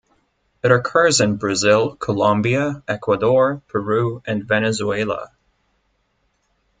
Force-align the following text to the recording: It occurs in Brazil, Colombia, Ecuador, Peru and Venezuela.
It 0.63 0.71
occurs 0.71 1.21
in 1.21 1.35
Brazil, 1.35 1.95
Colombia, 1.95 2.81
Ecuador, 2.87 3.61
Peru 3.67 4.23
and 4.25 4.43
Venezuela. 4.43 5.29